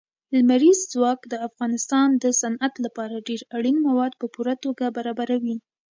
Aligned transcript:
لمریز 0.35 0.79
ځواک 0.93 1.19
د 1.27 1.33
افغانستان 1.47 2.07
د 2.23 2.25
صنعت 2.41 2.73
لپاره 2.85 3.25
ډېر 3.27 3.41
اړین 3.57 3.77
مواد 3.87 4.13
په 4.21 4.25
پوره 4.33 4.55
توګه 4.63 4.85
برابروي. 4.97 5.55